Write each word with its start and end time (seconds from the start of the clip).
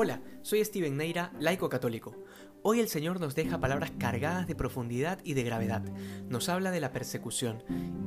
Hola, 0.00 0.20
soy 0.42 0.64
Steven 0.64 0.96
Neira, 0.96 1.32
laico 1.40 1.68
católico. 1.68 2.14
Hoy 2.62 2.80
el 2.80 2.88
Señor 2.88 3.20
nos 3.20 3.36
deja 3.36 3.60
palabras 3.60 3.92
cargadas 3.98 4.48
de 4.48 4.56
profundidad 4.56 5.20
y 5.22 5.34
de 5.34 5.44
gravedad. 5.44 5.82
Nos 6.28 6.48
habla 6.48 6.72
de 6.72 6.80
la 6.80 6.90
persecución. 6.90 7.62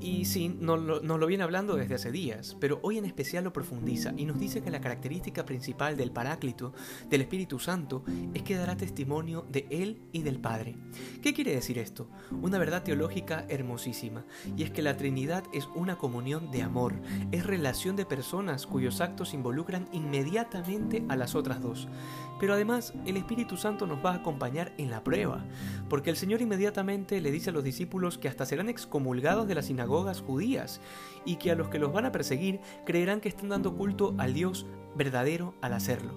Y 0.00 0.26
sí, 0.26 0.48
nos 0.48 0.80
lo, 0.80 1.26
viene 1.26 1.42
hablando 1.42 1.74
desde 1.74 1.96
hace 1.96 2.12
días, 2.12 2.56
pero 2.60 2.78
hoy 2.82 2.96
en 2.96 3.06
especial 3.06 3.42
lo 3.42 3.52
profundiza 3.52 4.12
y 4.16 4.24
nos 4.24 4.38
dice 4.38 4.62
que 4.62 4.70
la 4.70 4.80
característica 4.80 5.44
principal 5.44 5.96
del 5.96 6.12
Paráclito, 6.12 6.72
del 7.10 7.22
Espíritu 7.22 7.58
Santo, 7.58 8.04
es 8.34 8.42
que 8.42 8.54
dará 8.54 8.76
testimonio 8.76 9.44
de 9.50 9.66
Él 9.70 10.00
y 10.12 10.22
del 10.22 10.38
Padre. 10.38 10.76
¿Qué 11.22 11.34
quiere 11.34 11.52
decir 11.52 11.78
esto? 11.78 12.08
Una 12.30 12.58
verdad 12.58 12.84
teológica 12.84 13.46
hermosísima, 13.48 14.26
y 14.56 14.62
es 14.62 14.70
que 14.70 14.82
la 14.82 14.96
Trinidad 14.96 15.44
es 15.52 15.68
una 15.74 15.98
comunión 15.98 16.52
de 16.52 16.62
amor, 16.62 16.94
es 17.32 17.44
relación 17.44 17.96
de 17.96 18.06
personas 18.06 18.66
cuyos 18.66 19.00
actos 19.00 19.34
involucran 19.34 19.88
inmediatamente 19.92 21.04
a 21.08 21.16
las 21.16 21.34
otras 21.34 21.60
dos. 21.60 21.88
Pero 22.38 22.54
además, 22.54 22.92
el 23.06 23.16
Espíritu 23.16 23.56
Santo 23.56 23.86
nos 23.86 24.04
va 24.04 24.12
a 24.12 24.16
acompañar 24.16 24.72
en 24.78 24.90
la 24.90 25.02
prueba, 25.02 25.44
porque 25.88 26.10
el 26.10 26.16
Señor 26.16 26.42
inmediatamente 26.42 27.20
le 27.20 27.30
dice 27.30 27.50
a 27.50 27.52
los 27.52 27.64
discípulos 27.64 28.18
que 28.18 28.28
hasta 28.28 28.44
serán 28.46 28.68
excomulgados 28.68 29.48
de 29.48 29.54
las 29.54 29.66
sinagogas 29.66 30.20
judías 30.20 30.80
y 31.24 31.36
que 31.36 31.50
a 31.50 31.54
los 31.54 31.68
que 31.68 31.78
los 31.78 31.92
van 31.92 32.04
a 32.04 32.12
perseguir 32.12 32.60
creerán 32.84 33.20
que 33.20 33.28
están 33.28 33.48
dando 33.48 33.74
culto 33.74 34.14
al 34.18 34.34
Dios 34.34 34.66
verdadero 34.94 35.54
al 35.62 35.72
hacerlo. 35.72 36.12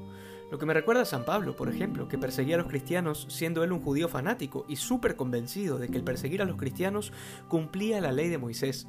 Lo 0.52 0.58
que 0.58 0.66
me 0.66 0.74
recuerda 0.74 1.04
a 1.04 1.06
San 1.06 1.26
Pablo, 1.26 1.56
por 1.56 1.70
ejemplo, 1.70 2.08
que 2.08 2.18
perseguía 2.18 2.56
a 2.56 2.58
los 2.58 2.68
cristianos 2.68 3.28
siendo 3.30 3.64
él 3.64 3.72
un 3.72 3.82
judío 3.82 4.10
fanático 4.10 4.66
y 4.68 4.78
súper 4.78 5.16
convencido 5.16 5.78
de 5.78 5.90
que 5.90 5.98
el 5.98 6.04
perseguir 6.04 6.42
a 6.42 6.46
los 6.46 6.58
cristianos 6.58 7.14
cumplía 7.48 8.02
la 8.02 8.12
ley 8.12 8.30
de 8.30 8.40
Moisés. 8.40 8.88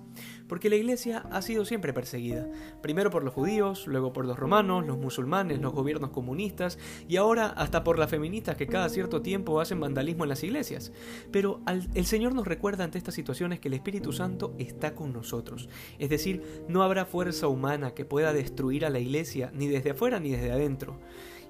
Porque 0.50 0.68
la 0.68 0.74
iglesia 0.74 1.24
ha 1.30 1.42
sido 1.42 1.64
siempre 1.64 1.92
perseguida, 1.92 2.44
primero 2.82 3.08
por 3.08 3.22
los 3.22 3.32
judíos, 3.32 3.86
luego 3.86 4.12
por 4.12 4.24
los 4.24 4.36
romanos, 4.36 4.84
los 4.84 4.98
musulmanes, 4.98 5.60
los 5.60 5.72
gobiernos 5.72 6.10
comunistas 6.10 6.76
y 7.08 7.18
ahora 7.18 7.46
hasta 7.46 7.84
por 7.84 8.00
las 8.00 8.10
feministas 8.10 8.56
que 8.56 8.66
cada 8.66 8.88
cierto 8.88 9.22
tiempo 9.22 9.60
hacen 9.60 9.78
vandalismo 9.78 10.24
en 10.24 10.30
las 10.30 10.42
iglesias. 10.42 10.90
Pero 11.30 11.60
el 11.94 12.04
Señor 12.04 12.34
nos 12.34 12.48
recuerda 12.48 12.82
ante 12.82 12.98
estas 12.98 13.14
situaciones 13.14 13.60
que 13.60 13.68
el 13.68 13.74
Espíritu 13.74 14.12
Santo 14.12 14.52
está 14.58 14.96
con 14.96 15.12
nosotros. 15.12 15.68
Es 16.00 16.10
decir, 16.10 16.64
no 16.66 16.82
habrá 16.82 17.04
fuerza 17.04 17.46
humana 17.46 17.94
que 17.94 18.04
pueda 18.04 18.32
destruir 18.32 18.84
a 18.84 18.90
la 18.90 18.98
iglesia 18.98 19.52
ni 19.54 19.68
desde 19.68 19.92
afuera 19.92 20.18
ni 20.18 20.32
desde 20.32 20.50
adentro. 20.50 20.98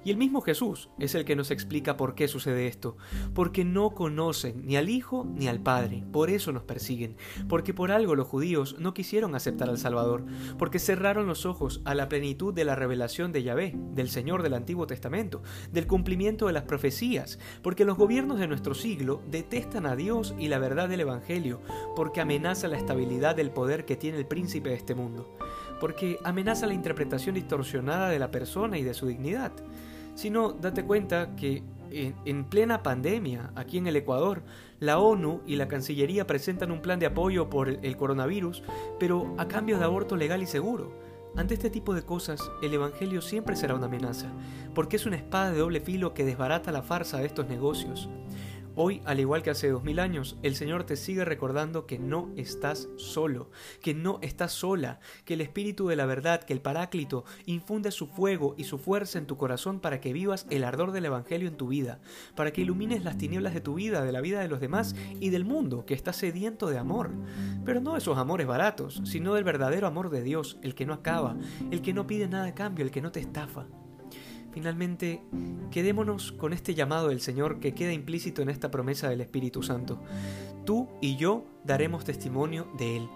Y 0.03 0.09
el 0.09 0.17
mismo 0.17 0.41
Jesús 0.41 0.89
es 0.99 1.13
el 1.13 1.25
que 1.25 1.35
nos 1.35 1.51
explica 1.51 1.95
por 1.95 2.15
qué 2.15 2.27
sucede 2.27 2.67
esto. 2.67 2.97
Porque 3.35 3.63
no 3.63 3.91
conocen 3.91 4.65
ni 4.65 4.75
al 4.75 4.89
Hijo 4.89 5.25
ni 5.25 5.47
al 5.47 5.59
Padre. 5.59 6.03
Por 6.11 6.29
eso 6.29 6.51
nos 6.51 6.63
persiguen. 6.63 7.17
Porque 7.47 7.73
por 7.73 7.91
algo 7.91 8.15
los 8.15 8.27
judíos 8.27 8.77
no 8.79 8.90
quisieron 8.93 9.35
aceptar 9.35 9.69
al 9.69 9.77
Salvador. 9.77 10.23
Porque 10.57 10.79
cerraron 10.79 11.27
los 11.27 11.45
ojos 11.45 11.81
a 11.85 11.95
la 11.95 12.09
plenitud 12.09 12.53
de 12.53 12.65
la 12.65 12.75
revelación 12.75 13.31
de 13.31 13.43
Yahvé, 13.43 13.75
del 13.93 14.09
Señor 14.09 14.43
del 14.43 14.53
Antiguo 14.53 14.87
Testamento, 14.87 15.41
del 15.71 15.87
cumplimiento 15.87 16.47
de 16.47 16.53
las 16.53 16.63
profecías. 16.63 17.39
Porque 17.61 17.85
los 17.85 17.97
gobiernos 17.97 18.39
de 18.39 18.47
nuestro 18.47 18.73
siglo 18.73 19.21
detestan 19.29 19.85
a 19.85 19.95
Dios 19.95 20.35
y 20.37 20.47
la 20.47 20.59
verdad 20.59 20.89
del 20.89 21.01
Evangelio. 21.01 21.61
Porque 21.95 22.21
amenaza 22.21 22.67
la 22.67 22.77
estabilidad 22.77 23.35
del 23.35 23.51
poder 23.51 23.85
que 23.85 23.95
tiene 23.95 24.17
el 24.17 24.25
príncipe 24.25 24.69
de 24.69 24.75
este 24.75 24.95
mundo. 24.95 25.37
Porque 25.79 26.17
amenaza 26.23 26.67
la 26.67 26.73
interpretación 26.73 27.35
distorsionada 27.35 28.09
de 28.09 28.19
la 28.19 28.31
persona 28.31 28.77
y 28.77 28.83
de 28.83 28.93
su 28.93 29.07
dignidad 29.07 29.51
sino 30.15 30.51
date 30.51 30.83
cuenta 30.83 31.35
que 31.35 31.63
en, 31.91 32.45
plena 32.45 32.83
pandemia, 32.83 33.51
aquí 33.55 33.77
en 33.77 33.87
el 33.87 33.95
Ecuador, 33.95 34.43
la 34.79 34.99
ONU 34.99 35.41
y 35.45 35.55
la 35.55 35.67
Cancillería 35.67 36.27
presentan 36.27 36.71
un 36.71 36.81
plan 36.81 36.99
de 36.99 37.05
apoyo 37.05 37.49
por 37.49 37.69
el 37.69 37.97
coronavirus, 37.97 38.63
pero 38.99 39.35
a 39.37 39.47
cambio 39.47 39.77
de 39.77 39.85
aborto 39.85 40.15
legal 40.15 40.41
y 40.41 40.47
seguro. 40.47 40.99
Ante 41.35 41.53
este 41.53 41.69
tipo 41.69 41.93
de 41.93 42.03
cosas, 42.03 42.41
el 42.61 42.73
Evangelio 42.73 43.21
siempre 43.21 43.55
será 43.55 43.75
una 43.75 43.85
amenaza, 43.85 44.27
porque 44.75 44.97
es 44.97 45.05
una 45.05 45.15
espada 45.15 45.51
de 45.51 45.59
doble 45.59 45.79
filo 45.79 46.13
que 46.13 46.25
desbarata 46.25 46.71
la 46.71 46.81
farsa 46.81 47.19
de 47.19 47.25
estos 47.25 47.47
negocios. 47.47 48.09
Hoy, 48.73 49.01
al 49.05 49.19
igual 49.19 49.43
que 49.43 49.49
hace 49.49 49.69
dos 49.69 49.83
mil 49.83 49.99
años, 49.99 50.37
el 50.43 50.55
Señor 50.55 50.85
te 50.85 50.95
sigue 50.95 51.25
recordando 51.25 51.85
que 51.85 51.99
no 51.99 52.31
estás 52.37 52.87
solo, 52.95 53.51
que 53.81 53.93
no 53.93 54.19
estás 54.21 54.53
sola, 54.53 55.01
que 55.25 55.33
el 55.33 55.41
Espíritu 55.41 55.89
de 55.89 55.97
la 55.97 56.05
verdad, 56.05 56.41
que 56.41 56.53
el 56.53 56.61
Paráclito, 56.61 57.25
infunde 57.45 57.91
su 57.91 58.07
fuego 58.07 58.55
y 58.57 58.63
su 58.63 58.77
fuerza 58.77 59.19
en 59.19 59.25
tu 59.25 59.35
corazón 59.35 59.81
para 59.81 59.99
que 59.99 60.13
vivas 60.13 60.47
el 60.49 60.63
ardor 60.63 60.93
del 60.93 61.03
Evangelio 61.03 61.49
en 61.49 61.57
tu 61.57 61.67
vida, 61.67 61.99
para 62.33 62.51
que 62.51 62.61
ilumines 62.61 63.03
las 63.03 63.17
tinieblas 63.17 63.53
de 63.53 63.59
tu 63.59 63.73
vida, 63.73 64.05
de 64.05 64.13
la 64.13 64.21
vida 64.21 64.39
de 64.39 64.47
los 64.47 64.61
demás 64.61 64.95
y 65.19 65.31
del 65.31 65.43
mundo 65.43 65.85
que 65.85 65.93
está 65.93 66.13
sediento 66.13 66.69
de 66.69 66.77
amor. 66.77 67.11
Pero 67.65 67.81
no 67.81 67.97
esos 67.97 68.17
amores 68.17 68.47
baratos, 68.47 69.01
sino 69.03 69.33
del 69.33 69.43
verdadero 69.43 69.85
amor 69.85 70.09
de 70.09 70.23
Dios, 70.23 70.57
el 70.63 70.75
que 70.75 70.85
no 70.85 70.93
acaba, 70.93 71.35
el 71.71 71.81
que 71.81 71.93
no 71.93 72.07
pide 72.07 72.29
nada 72.29 72.45
a 72.45 72.55
cambio, 72.55 72.85
el 72.85 72.91
que 72.91 73.01
no 73.01 73.11
te 73.11 73.19
estafa. 73.19 73.67
Finalmente, 74.51 75.21
quedémonos 75.71 76.33
con 76.33 76.51
este 76.51 76.75
llamado 76.75 77.07
del 77.07 77.21
Señor 77.21 77.59
que 77.59 77.73
queda 77.73 77.93
implícito 77.93 78.41
en 78.41 78.49
esta 78.49 78.69
promesa 78.69 79.09
del 79.09 79.21
Espíritu 79.21 79.63
Santo. 79.63 80.01
Tú 80.65 80.89
y 81.01 81.15
yo 81.15 81.45
daremos 81.63 82.03
testimonio 82.03 82.67
de 82.77 82.97
Él. 82.97 83.09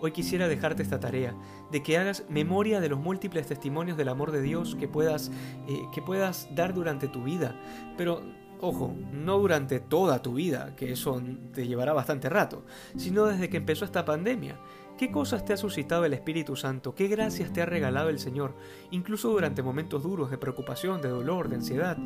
Hoy 0.00 0.12
quisiera 0.12 0.48
dejarte 0.48 0.82
esta 0.82 0.98
tarea, 0.98 1.34
de 1.70 1.82
que 1.82 1.98
hagas 1.98 2.24
memoria 2.28 2.80
de 2.80 2.88
los 2.88 2.98
múltiples 2.98 3.46
testimonios 3.46 3.96
del 3.98 4.08
amor 4.08 4.32
de 4.32 4.40
Dios 4.40 4.74
que 4.74 4.88
puedas, 4.88 5.30
eh, 5.68 5.82
que 5.94 6.02
puedas 6.02 6.48
dar 6.54 6.74
durante 6.74 7.06
tu 7.06 7.22
vida. 7.22 7.54
Pero, 7.96 8.22
ojo, 8.60 8.94
no 9.12 9.38
durante 9.38 9.80
toda 9.80 10.22
tu 10.22 10.34
vida, 10.34 10.74
que 10.76 10.92
eso 10.92 11.22
te 11.52 11.66
llevará 11.66 11.92
bastante 11.92 12.28
rato, 12.28 12.64
sino 12.96 13.26
desde 13.26 13.48
que 13.48 13.56
empezó 13.56 13.84
esta 13.84 14.04
pandemia. 14.04 14.58
¿Qué 14.98 15.10
cosas 15.10 15.46
te 15.46 15.54
ha 15.54 15.56
suscitado 15.56 16.04
el 16.04 16.12
Espíritu 16.12 16.56
Santo? 16.56 16.94
¿Qué 16.94 17.08
gracias 17.08 17.52
te 17.54 17.62
ha 17.62 17.66
regalado 17.66 18.10
el 18.10 18.18
Señor? 18.18 18.54
Incluso 18.90 19.30
durante 19.30 19.62
momentos 19.62 20.02
duros 20.02 20.30
de 20.30 20.36
preocupación, 20.36 21.00
de 21.00 21.08
dolor, 21.08 21.48
de 21.48 21.56
ansiedad. 21.56 21.96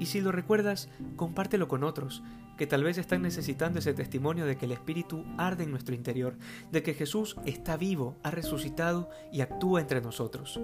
Y 0.00 0.06
si 0.06 0.20
lo 0.20 0.32
recuerdas, 0.32 0.88
compártelo 1.14 1.68
con 1.68 1.84
otros, 1.84 2.24
que 2.58 2.66
tal 2.66 2.82
vez 2.82 2.98
están 2.98 3.22
necesitando 3.22 3.78
ese 3.78 3.94
testimonio 3.94 4.44
de 4.44 4.56
que 4.56 4.64
el 4.66 4.72
Espíritu 4.72 5.24
arde 5.38 5.62
en 5.62 5.70
nuestro 5.70 5.94
interior, 5.94 6.36
de 6.72 6.82
que 6.82 6.94
Jesús 6.94 7.36
está 7.44 7.76
vivo, 7.76 8.16
ha 8.24 8.32
resucitado 8.32 9.08
y 9.32 9.42
actúa 9.42 9.80
entre 9.80 10.00
nosotros. 10.00 10.60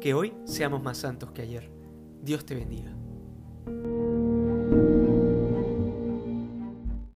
Que 0.00 0.14
hoy 0.14 0.32
seamos 0.46 0.82
más 0.82 0.96
santos 0.96 1.32
que 1.32 1.42
ayer. 1.42 1.70
Dios 2.22 2.46
te 2.46 2.54
bendiga. 2.54 3.07
Thank 4.70 4.82
you. 4.82 5.07